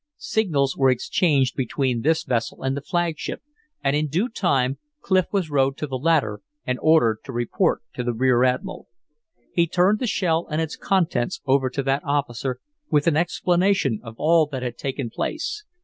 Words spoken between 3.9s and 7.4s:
in due time Clif was rowed to the latter and ordered to